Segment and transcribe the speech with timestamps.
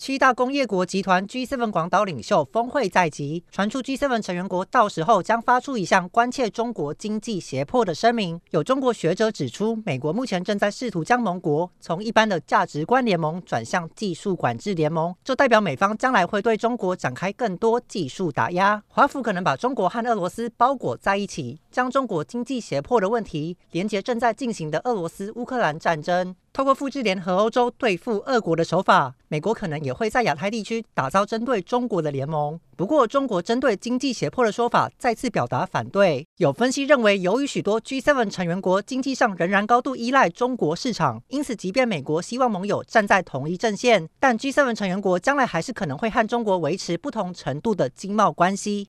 [0.00, 8.40] 七大工业国集团 G7 广岛领袖峰会在即，传出 G7 成员国到时候将发出一项关切中国经济胁迫的声明。
[8.48, 18.82] 有中国学者指出，美国目前正在试图将盟国从一般的价值观联盟转向技术管制联盟，这代表美方将来会对中国展开更多技术打压。
[18.88, 26.34] 华府可能把中国和俄罗斯包裹在一起，将中国经济胁迫的问题连接正在进行的俄罗斯乌克兰战争。
[26.54, 32.58] 透过复制联合欧洲对付俄国的手法，美国可能也会在亚太地区打造针对中国的联盟。
[32.76, 36.26] 不过，中国针对经济胁迫的说法再次表达反对。
[36.38, 48.88] 有分析认为，由于许多 G7 成员国经济上仍然高度依赖中国市场，因此即便美国希望盟友站在同一阵线，但 G7 成员国将来还是可能会和中国维持不同程度的经贸关系。